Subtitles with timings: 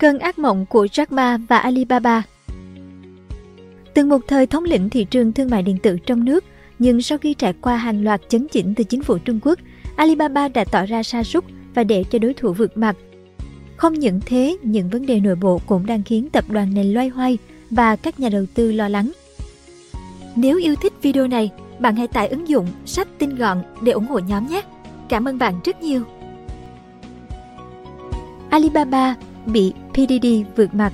[0.00, 2.22] Cơn ác mộng của Jack Ma và Alibaba
[3.94, 6.44] Từng một thời thống lĩnh thị trường thương mại điện tử trong nước,
[6.78, 9.58] nhưng sau khi trải qua hàng loạt chấn chỉnh từ chính phủ Trung Quốc,
[9.96, 11.44] Alibaba đã tỏ ra sa sút
[11.74, 12.96] và để cho đối thủ vượt mặt.
[13.76, 17.08] Không những thế, những vấn đề nội bộ cũng đang khiến tập đoàn này loay
[17.08, 17.38] hoay
[17.70, 19.12] và các nhà đầu tư lo lắng.
[20.36, 24.06] Nếu yêu thích video này, bạn hãy tải ứng dụng sách tin gọn để ủng
[24.06, 24.62] hộ nhóm nhé.
[25.08, 26.02] Cảm ơn bạn rất nhiều.
[28.50, 29.14] Alibaba
[29.52, 30.26] bị PDD
[30.56, 30.92] vượt mặt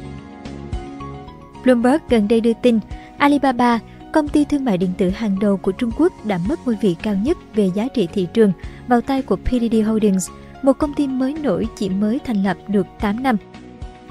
[1.65, 2.79] Bloomberg gần đây đưa tin
[3.19, 3.79] Alibaba,
[4.12, 6.96] công ty thương mại điện tử hàng đầu của Trung Quốc đã mất ngôi vị
[7.02, 8.52] cao nhất về giá trị thị trường
[8.88, 10.30] vào tay của PDD Holdings,
[10.62, 13.37] một công ty mới nổi chỉ mới thành lập được 8 năm.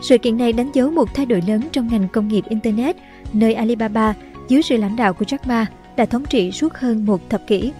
[0.01, 2.95] Sự kiện này đánh dấu một thay đổi lớn trong ngành công nghiệp Internet,
[3.33, 4.13] nơi Alibaba,
[4.47, 5.65] dưới sự lãnh đạo của Jack Ma,
[5.95, 7.71] đã thống trị suốt hơn một thập kỷ.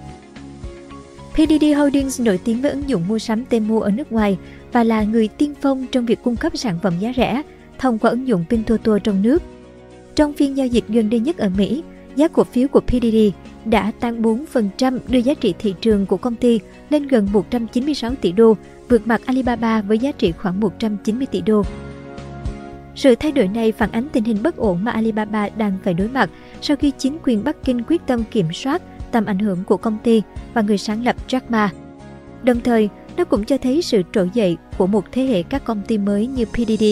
[1.36, 4.38] PDD Holdings nổi tiếng với ứng dụng mua sắm Temu ở nước ngoài
[4.72, 7.42] và là người tiên phong trong việc cung cấp sản phẩm giá rẻ
[7.78, 9.44] thông qua ứng dụng Pinduoduo trong nước.
[10.16, 11.84] Trong phiên giao dịch gần đây nhất ở Mỹ,
[12.16, 13.18] giá cổ phiếu của PDD
[13.66, 18.32] đã tăng 4% đưa giá trị thị trường của công ty lên gần 196 tỷ
[18.32, 18.58] đô,
[18.90, 21.64] vượt mặt Alibaba với giá trị khoảng 190 tỷ đô.
[22.96, 26.08] Sự thay đổi này phản ánh tình hình bất ổn mà Alibaba đang phải đối
[26.08, 26.30] mặt
[26.62, 28.82] sau khi chính quyền Bắc Kinh quyết tâm kiểm soát
[29.16, 30.22] tầm ảnh hưởng của công ty
[30.54, 31.70] và người sáng lập Jack Ma.
[32.44, 35.82] Đồng thời, nó cũng cho thấy sự trỗi dậy của một thế hệ các công
[35.88, 36.84] ty mới như PDD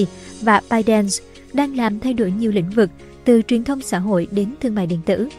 [0.41, 2.89] và ByteDance đang làm thay đổi nhiều lĩnh vực
[3.25, 5.29] từ truyền thông xã hội đến thương mại điện tử.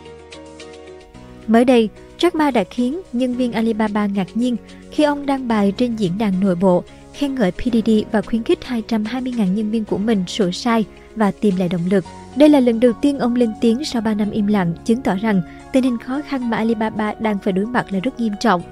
[1.46, 4.56] Mới đây, Jack Ma đã khiến nhân viên Alibaba ngạc nhiên
[4.90, 8.58] khi ông đăng bài trên diễn đàn nội bộ khen ngợi PDD và khuyến khích
[8.68, 10.84] 220.000 nhân viên của mình sửa sai
[11.16, 12.04] và tìm lại động lực.
[12.36, 15.14] Đây là lần đầu tiên ông lên tiếng sau 3 năm im lặng, chứng tỏ
[15.14, 18.62] rằng tình hình khó khăn mà Alibaba đang phải đối mặt là rất nghiêm trọng.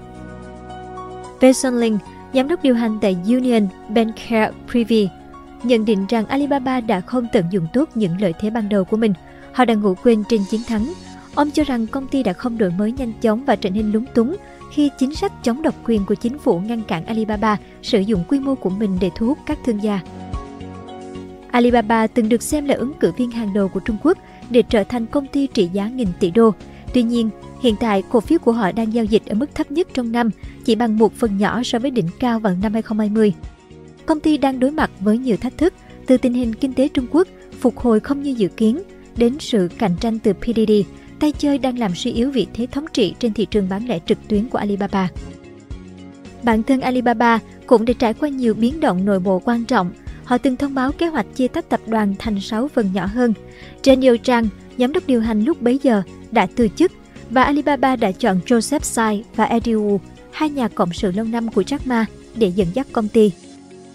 [1.40, 1.98] Jason Ling,
[2.34, 5.08] giám đốc điều hành tại Union Banker Privy,
[5.62, 8.96] nhận định rằng Alibaba đã không tận dụng tốt những lợi thế ban đầu của
[8.96, 9.12] mình.
[9.52, 10.92] Họ đang ngủ quên trên chiến thắng.
[11.34, 14.04] Ông cho rằng công ty đã không đổi mới nhanh chóng và trở nên lúng
[14.14, 14.36] túng
[14.72, 18.40] khi chính sách chống độc quyền của chính phủ ngăn cản Alibaba sử dụng quy
[18.40, 20.00] mô của mình để thu hút các thương gia.
[21.50, 24.18] Alibaba từng được xem là ứng cử viên hàng đầu của Trung Quốc
[24.50, 26.54] để trở thành công ty trị giá nghìn tỷ đô.
[26.94, 27.30] Tuy nhiên,
[27.62, 30.30] hiện tại cổ phiếu của họ đang giao dịch ở mức thấp nhất trong năm,
[30.64, 33.34] chỉ bằng một phần nhỏ so với đỉnh cao vào năm 2020.
[34.06, 35.74] Công ty đang đối mặt với nhiều thách thức,
[36.06, 37.28] từ tình hình kinh tế Trung Quốc
[37.60, 38.82] phục hồi không như dự kiến,
[39.16, 40.72] đến sự cạnh tranh từ PDD,
[41.22, 43.98] tay chơi đang làm suy yếu vị thế thống trị trên thị trường bán lẻ
[44.06, 45.08] trực tuyến của Alibaba.
[46.42, 49.90] Bản thân Alibaba cũng đã trải qua nhiều biến động nội bộ quan trọng.
[50.24, 53.34] Họ từng thông báo kế hoạch chia tách tập đoàn thành 6 phần nhỏ hơn.
[53.82, 56.92] Trên nhiều trang, giám đốc điều hành lúc bấy giờ, đã từ chức
[57.30, 59.98] và Alibaba đã chọn Joseph Tsai và Eddie Wu,
[60.32, 63.32] hai nhà cộng sự lâu năm của Jack Ma, để dẫn dắt công ty.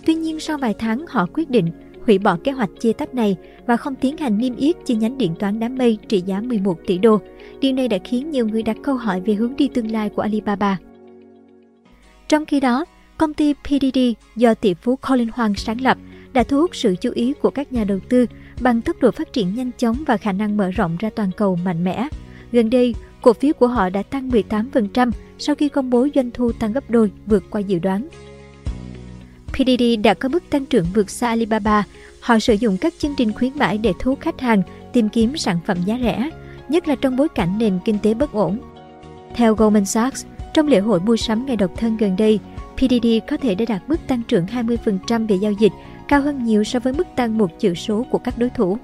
[0.06, 1.72] Tuy nhiên sau vài tháng họ quyết định
[2.08, 5.18] hủy bỏ kế hoạch chia tách này và không tiến hành niêm yết chi nhánh
[5.18, 7.20] điện toán đám mây trị giá 11 tỷ đô.
[7.60, 10.22] Điều này đã khiến nhiều người đặt câu hỏi về hướng đi tương lai của
[10.22, 10.78] Alibaba.
[12.30, 12.86] Trong khi đó,
[13.18, 14.00] công ty PDD
[14.36, 15.98] do tỷ phú Colin Huang sáng lập
[16.34, 18.26] đã thu hút sự chú ý của các nhà đầu tư
[18.62, 21.56] bằng tốc độ phát triển nhanh chóng và khả năng mở rộng ra toàn cầu
[21.56, 22.08] mạnh mẽ.
[22.52, 26.52] Gần đây, cổ phiếu của họ đã tăng 18% sau khi công bố doanh thu
[26.52, 28.08] tăng gấp đôi vượt qua dự đoán.
[29.58, 31.84] PDD đã có mức tăng trưởng vượt xa Alibaba.
[32.20, 34.62] Họ sử dụng các chương trình khuyến mãi để thu hút khách hàng
[34.94, 36.30] tìm kiếm sản phẩm giá rẻ,
[36.70, 38.60] nhất là trong bối cảnh nền kinh tế bất ổn.
[39.36, 42.40] Theo Goldman Sachs, trong lễ hội mua sắm ngày độc thân gần đây,
[42.76, 45.72] PDD có thể đã đạt mức tăng trưởng 20% về giao dịch,
[46.08, 48.78] cao hơn nhiều so với mức tăng một chữ số của các đối thủ.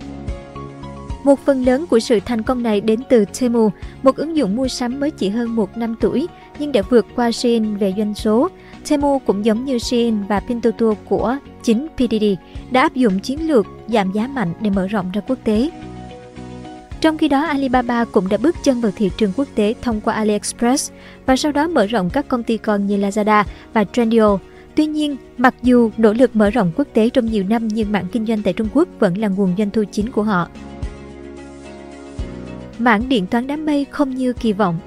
[1.24, 3.70] Một phần lớn của sự thành công này đến từ Temu,
[4.04, 6.28] một ứng dụng mua sắm mới chỉ hơn một năm tuổi
[6.60, 8.50] nhưng đã vượt qua Shein về doanh số.
[8.90, 12.26] Temu cũng giống như Shein và Pinduoduo của chính PDD
[12.72, 15.70] đã áp dụng chiến lược giảm giá mạnh để mở rộng ra quốc tế.
[17.02, 20.14] Trong khi đó, Alibaba cũng đã bước chân vào thị trường quốc tế thông qua
[20.14, 20.92] AliExpress
[21.26, 24.40] và sau đó mở rộng các công ty con như Lazada và Trendyol.
[24.76, 28.08] Tuy nhiên, mặc dù nỗ lực mở rộng quốc tế trong nhiều năm nhưng mảng
[28.12, 30.48] kinh doanh tại Trung Quốc vẫn là nguồn doanh thu chính của họ.
[32.80, 34.80] Mảng điện toán đám mây không như kỳ vọng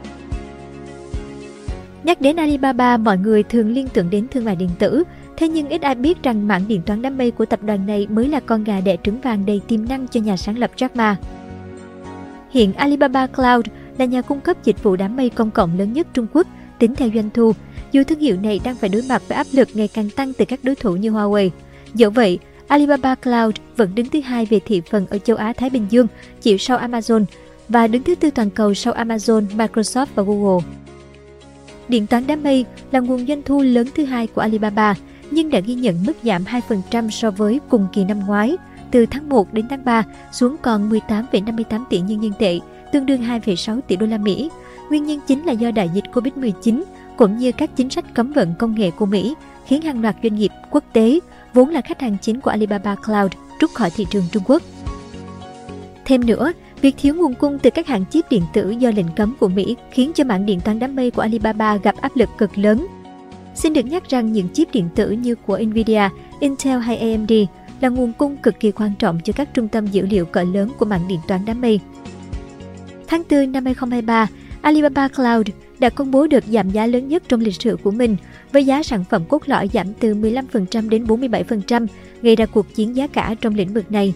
[2.06, 5.02] Nhắc đến Alibaba, mọi người thường liên tưởng đến thương mại điện tử,
[5.36, 8.06] thế nhưng ít ai biết rằng mảng điện toán đám mây của tập đoàn này
[8.10, 10.88] mới là con gà đẻ trứng vàng đầy tiềm năng cho nhà sáng lập Jack
[10.94, 11.16] Ma.
[12.50, 13.66] Hiện Alibaba Cloud
[13.98, 16.46] là nhà cung cấp dịch vụ đám mây công cộng lớn nhất Trung Quốc
[16.78, 17.52] tính theo doanh thu,
[17.92, 20.44] dù thương hiệu này đang phải đối mặt với áp lực ngày càng tăng từ
[20.44, 21.50] các đối thủ như Huawei.
[21.94, 25.70] Dẫu vậy, Alibaba Cloud vẫn đứng thứ hai về thị phần ở châu Á Thái
[25.70, 26.06] Bình Dương,
[26.40, 27.24] chỉ sau Amazon
[27.68, 30.64] và đứng thứ tư toàn cầu sau Amazon, Microsoft và Google.
[31.88, 34.94] Điện toán đám mây là nguồn doanh thu lớn thứ hai của Alibaba,
[35.30, 36.44] nhưng đã ghi nhận mức giảm
[36.90, 38.56] 2% so với cùng kỳ năm ngoái,
[38.90, 42.58] từ tháng 1 đến tháng 3 xuống còn 18,58 tỷ nhân dân tệ,
[42.92, 44.50] tương đương 2,6 tỷ đô la Mỹ.
[44.88, 46.82] Nguyên nhân chính là do đại dịch Covid-19
[47.16, 49.34] cũng như các chính sách cấm vận công nghệ của Mỹ
[49.66, 51.18] khiến hàng loạt doanh nghiệp quốc tế
[51.54, 54.62] vốn là khách hàng chính của Alibaba Cloud rút khỏi thị trường Trung Quốc.
[56.04, 56.52] Thêm nữa,
[56.86, 59.76] việc thiếu nguồn cung từ các hãng chip điện tử do lệnh cấm của Mỹ
[59.90, 62.86] khiến cho mạng điện toán đám mây của Alibaba gặp áp lực cực lớn.
[63.54, 66.08] Xin được nhắc rằng những chip điện tử như của Nvidia,
[66.40, 67.32] Intel hay AMD
[67.80, 70.70] là nguồn cung cực kỳ quan trọng cho các trung tâm dữ liệu cỡ lớn
[70.78, 71.80] của mạng điện toán đám mây.
[73.06, 74.28] Tháng 4 năm 2023,
[74.60, 75.46] Alibaba Cloud
[75.78, 78.16] đã công bố được giảm giá lớn nhất trong lịch sử của mình,
[78.52, 81.86] với giá sản phẩm cốt lõi giảm từ 15% đến 47%,
[82.22, 84.14] gây ra cuộc chiến giá cả trong lĩnh vực này.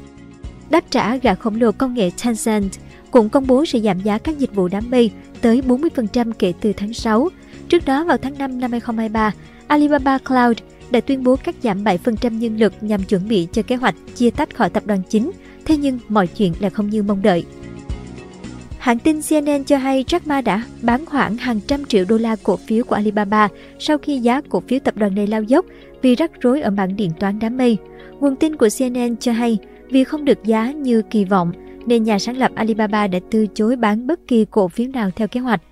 [0.70, 2.70] Đáp trả gã khổng lồ công nghệ Tencent
[3.10, 6.72] cũng công bố sẽ giảm giá các dịch vụ đám mây tới 40% kể từ
[6.72, 7.28] tháng 6.
[7.68, 9.32] Trước đó vào tháng 5 năm 2023,
[9.66, 10.56] Alibaba Cloud
[10.90, 14.30] đã tuyên bố cắt giảm 7% nhân lực nhằm chuẩn bị cho kế hoạch chia
[14.30, 15.30] tách khỏi tập đoàn chính,
[15.64, 17.44] thế nhưng mọi chuyện là không như mong đợi.
[18.78, 22.36] Hãng tin CNN cho hay Jack Ma đã bán khoảng hàng trăm triệu đô la
[22.42, 25.66] cổ phiếu của Alibaba sau khi giá cổ phiếu tập đoàn này lao dốc
[26.02, 27.76] vì rắc rối ở mạng điện toán đám mây.
[28.20, 29.58] Nguồn tin của CNN cho hay
[29.90, 31.52] vì không được giá như kỳ vọng
[31.86, 35.28] nên nhà sáng lập Alibaba đã từ chối bán bất kỳ cổ phiếu nào theo
[35.28, 35.62] kế hoạch.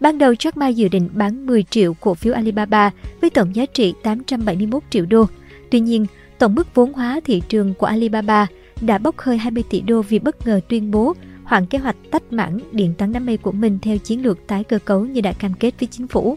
[0.00, 3.66] Ban đầu Jack Ma dự định bán 10 triệu cổ phiếu Alibaba với tổng giá
[3.66, 5.24] trị 871 triệu đô.
[5.70, 6.06] Tuy nhiên,
[6.38, 8.46] tổng mức vốn hóa thị trường của Alibaba
[8.80, 11.14] đã bốc hơi 20 tỷ đô vì bất ngờ tuyên bố
[11.44, 14.64] hoãn kế hoạch tách mảng điện toán đám mây của mình theo chiến lược tái
[14.64, 16.36] cơ cấu như đã cam kết với chính phủ.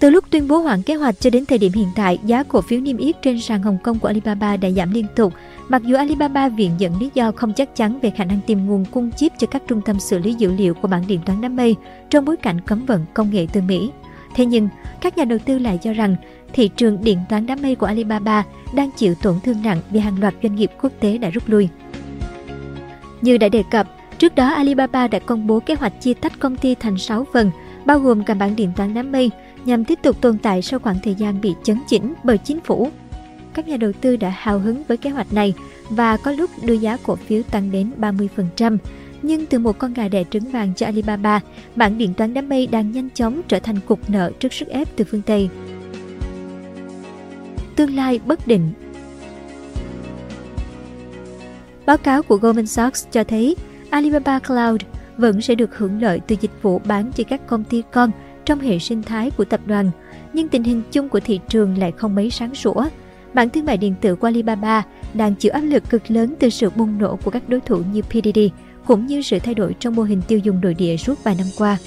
[0.00, 2.60] Từ lúc tuyên bố hoãn kế hoạch cho đến thời điểm hiện tại, giá cổ
[2.60, 5.32] phiếu niêm yết trên sàn Hồng Kông của Alibaba đã giảm liên tục,
[5.68, 8.84] mặc dù Alibaba viện dẫn lý do không chắc chắn về khả năng tìm nguồn
[8.84, 11.56] cung chip cho các trung tâm xử lý dữ liệu của bảng điện toán đám
[11.56, 11.76] mây
[12.10, 13.90] trong bối cảnh cấm vận công nghệ từ Mỹ.
[14.34, 14.68] Thế nhưng,
[15.00, 16.16] các nhà đầu tư lại cho rằng
[16.52, 20.20] thị trường điện toán đám mây của Alibaba đang chịu tổn thương nặng vì hàng
[20.20, 21.68] loạt doanh nghiệp quốc tế đã rút lui.
[23.22, 23.86] Như đã đề cập,
[24.18, 27.50] trước đó Alibaba đã công bố kế hoạch chia tách công ty thành 6 phần,
[27.84, 29.30] bao gồm cả bảng điện toán đám mây,
[29.64, 32.90] nhằm tiếp tục tồn tại sau khoảng thời gian bị chấn chỉnh bởi chính phủ.
[33.54, 35.54] Các nhà đầu tư đã hào hứng với kế hoạch này
[35.90, 38.78] và có lúc đưa giá cổ phiếu tăng đến 30%.
[39.22, 41.40] Nhưng từ một con gà đẻ trứng vàng cho Alibaba,
[41.76, 44.96] bảng điện toán đám mây đang nhanh chóng trở thành cục nợ trước sức ép
[44.96, 45.48] từ phương Tây.
[47.76, 48.72] Tương lai bất định
[51.86, 53.56] Báo cáo của Goldman Sachs cho thấy
[53.90, 54.80] Alibaba Cloud
[55.16, 58.10] vẫn sẽ được hưởng lợi từ dịch vụ bán cho các công ty con
[58.48, 59.90] trong hệ sinh thái của tập đoàn,
[60.32, 62.84] nhưng tình hình chung của thị trường lại không mấy sáng sủa.
[63.34, 64.82] Mạng thương mại điện tử của Alibaba
[65.14, 68.02] đang chịu áp lực cực lớn từ sự bùng nổ của các đối thủ như
[68.02, 68.38] PDD,
[68.86, 71.46] cũng như sự thay đổi trong mô hình tiêu dùng nội địa suốt vài năm
[71.58, 71.78] qua.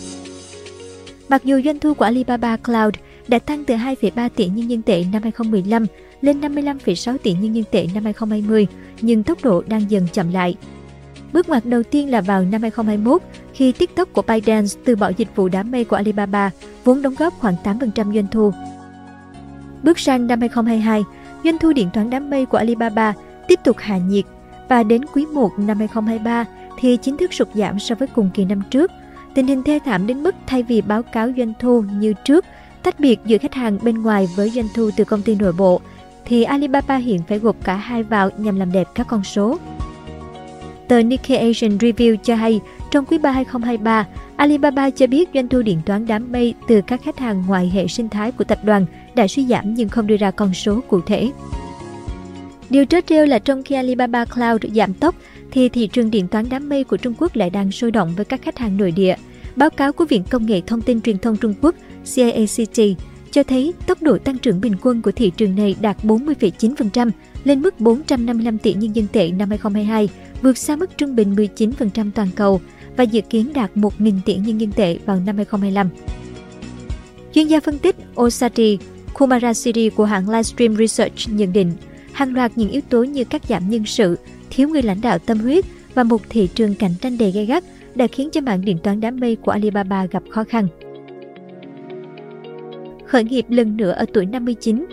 [1.30, 2.94] Mặc dù doanh thu của Alibaba Cloud
[3.28, 5.86] đã tăng từ 2,3 tỷ nhân dân tệ năm 2015
[6.22, 8.68] lên 55,6 tỷ nhân dân tệ năm 2020,
[9.02, 10.56] nhưng tốc độ đang dần chậm lại.
[11.34, 13.22] Bước ngoặt đầu tiên là vào năm 2021,
[13.54, 16.52] khi TikTok của ByteDance từ bỏ dịch vụ đám mây của Alibaba,
[16.84, 18.52] vốn đóng góp khoảng 8% doanh thu.
[19.84, 21.04] Bước sang năm 2022,
[21.44, 23.14] doanh thu điện toán đám mây của Alibaba
[23.48, 24.26] tiếp tục hạ nhiệt
[24.70, 26.46] và đến quý 1 năm 2023
[26.80, 28.92] thì chính thức sụt giảm so với cùng kỳ năm trước.
[29.34, 32.46] Tình hình thê thảm đến mức thay vì báo cáo doanh thu như trước,
[32.84, 35.82] tách biệt giữa khách hàng bên ngoài với doanh thu từ công ty nội bộ,
[36.26, 39.58] thì Alibaba hiện phải gộp cả hai vào nhằm làm đẹp các con số.
[40.92, 42.60] Tờ Nikkei Asian Review cho hay,
[42.92, 47.02] trong quý 3 2023, Alibaba cho biết doanh thu điện toán đám mây từ các
[47.04, 50.18] khách hàng ngoài hệ sinh thái của tập đoàn đã suy giảm nhưng không đưa
[50.18, 51.32] ra con số cụ thể.
[52.70, 55.16] Điều trớ trêu là trong khi Alibaba Cloud giảm tốc,
[55.52, 58.26] thì thị trường điện toán đám mây của Trung Quốc lại đang sôi động với
[58.26, 59.16] các khách hàng nội địa.
[59.56, 61.76] Báo cáo của Viện Công nghệ Thông tin Truyền thông Trung Quốc
[62.16, 62.80] CAACT
[63.32, 67.12] cho thấy tốc độ tăng trưởng bình quân của thị trường này đạt 40,9%,
[67.44, 70.10] lên mức 455 tỷ nhân dân tệ năm 2022,
[70.42, 72.62] vượt xa mức trung bình 19% toàn cầu
[72.98, 75.90] và dự kiến đạt 1.000 tỷ nhân dân tệ vào năm 2025.
[77.34, 78.78] Chuyên gia phân tích Osati
[79.14, 81.72] Kumarasiri của hãng Livestream Research nhận định,
[82.12, 84.18] hàng loạt những yếu tố như cắt giảm nhân sự,
[84.50, 87.64] thiếu người lãnh đạo tâm huyết và một thị trường cạnh tranh đầy gay gắt
[87.96, 90.68] đã khiến cho mạng điện toán đám mây của Alibaba gặp khó khăn
[93.12, 94.86] khởi nghiệp lần nữa ở tuổi 59.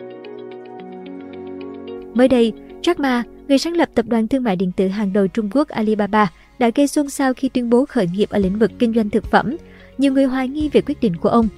[2.15, 5.27] Mới đây, Jack Ma, người sáng lập tập đoàn thương mại điện tử hàng đầu
[5.27, 8.71] Trung Quốc Alibaba, đã gây xôn xao khi tuyên bố khởi nghiệp ở lĩnh vực
[8.79, 9.57] kinh doanh thực phẩm.
[9.99, 11.49] Nhiều người hoài nghi về quyết định của ông.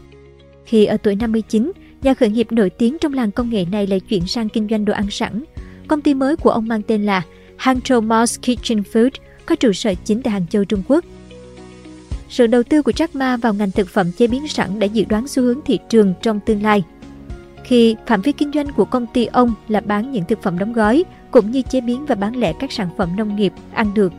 [0.64, 4.00] Khi ở tuổi 59, nhà khởi nghiệp nổi tiếng trong làng công nghệ này lại
[4.00, 5.44] chuyển sang kinh doanh đồ ăn sẵn.
[5.88, 7.22] Công ty mới của ông mang tên là
[7.58, 9.10] Hangzhou Mouse Kitchen Food,
[9.46, 11.04] có trụ sở chính tại Hàng Châu, Trung Quốc.
[12.30, 15.04] Sự đầu tư của Jack Ma vào ngành thực phẩm chế biến sẵn đã dự
[15.08, 16.82] đoán xu hướng thị trường trong tương lai.
[17.64, 20.72] khi phạm vi kinh doanh của công ty ông là bán những thực phẩm đóng
[20.72, 24.12] gói, cũng như chế biến và bán lẻ các sản phẩm nông nghiệp ăn được.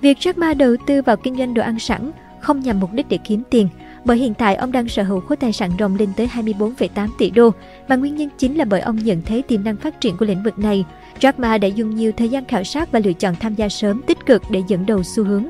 [0.00, 2.10] Việc Jack Ma đầu tư vào kinh doanh đồ ăn sẵn
[2.40, 3.68] không nhằm mục đích để kiếm tiền,
[4.04, 7.30] bởi hiện tại ông đang sở hữu khối tài sản ròng lên tới 24,8 tỷ
[7.30, 7.50] đô,
[7.88, 10.42] và nguyên nhân chính là bởi ông nhận thấy tiềm năng phát triển của lĩnh
[10.42, 10.84] vực này.
[11.20, 14.02] Jack Ma đã dùng nhiều thời gian khảo sát và lựa chọn tham gia sớm
[14.06, 15.44] tích cực để dẫn đầu xu hướng.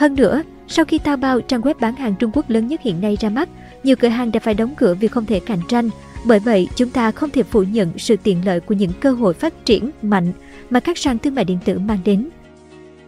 [0.00, 3.16] Hơn nữa, sau khi Taobao, trang web bán hàng Trung Quốc lớn nhất hiện nay
[3.20, 3.48] ra mắt,
[3.82, 5.88] nhiều cửa hàng đã phải đóng cửa vì không thể cạnh tranh.
[6.24, 9.34] Bởi vậy, chúng ta không thể phủ nhận sự tiện lợi của những cơ hội
[9.34, 10.32] phát triển mạnh
[10.70, 12.28] mà các sàn thương mại điện tử mang đến.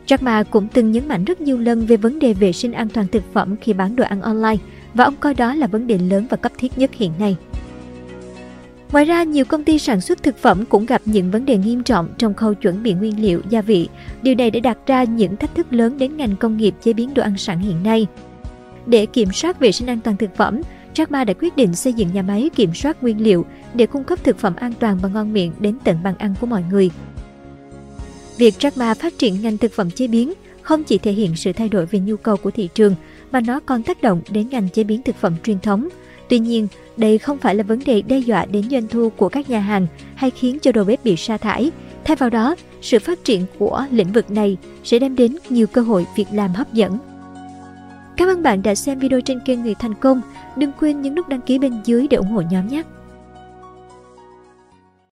[0.06, 2.88] Jack Ma cũng từng nhấn mạnh rất nhiều lần về vấn đề vệ sinh an
[2.88, 4.56] toàn thực phẩm khi bán đồ ăn online
[4.94, 7.36] và ông coi đó là vấn đề lớn và cấp thiết nhất hiện nay.
[8.92, 11.82] Ngoài ra, nhiều công ty sản xuất thực phẩm cũng gặp những vấn đề nghiêm
[11.82, 13.88] trọng trong khâu chuẩn bị nguyên liệu, gia vị.
[14.22, 17.14] Điều này đã đặt ra những thách thức lớn đến ngành công nghiệp chế biến
[17.14, 18.06] đồ ăn sẵn hiện nay.
[18.86, 20.60] Để kiểm soát vệ sinh an toàn thực phẩm,
[20.94, 23.44] Jack Ma đã quyết định xây dựng nhà máy kiểm soát nguyên liệu
[23.74, 26.46] để cung cấp thực phẩm an toàn và ngon miệng đến tận bàn ăn của
[26.46, 26.90] mọi người.
[28.38, 30.32] Việc Jack Ma phát triển ngành thực phẩm chế biến
[30.62, 32.94] không chỉ thể hiện sự thay đổi về nhu cầu của thị trường
[33.32, 35.88] mà nó còn tác động đến ngành chế biến thực phẩm truyền thống.
[36.32, 39.50] Tuy nhiên, đây không phải là vấn đề đe dọa đến doanh thu của các
[39.50, 41.70] nhà hàng hay khiến cho đầu bếp bị sa thải.
[42.04, 45.80] Thay vào đó, sự phát triển của lĩnh vực này sẽ đem đến nhiều cơ
[45.80, 46.98] hội việc làm hấp dẫn.
[48.16, 50.20] Cảm ơn bạn đã xem video trên kênh Người Thành Công.
[50.56, 52.82] Đừng quên nhấn nút đăng ký bên dưới để ủng hộ nhóm nhé!